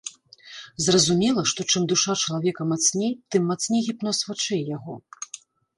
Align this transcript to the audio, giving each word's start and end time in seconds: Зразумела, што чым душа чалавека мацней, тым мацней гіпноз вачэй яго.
Зразумела, 0.85 1.41
што 1.51 1.67
чым 1.73 1.85
душа 1.93 2.15
чалавека 2.23 2.69
мацней, 2.73 3.11
тым 3.35 3.41
мацней 3.53 3.81
гіпноз 3.91 4.17
вачэй 4.33 4.63
яго. 4.77 4.93